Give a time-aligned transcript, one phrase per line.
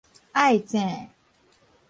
[0.33, 1.09] 愛諍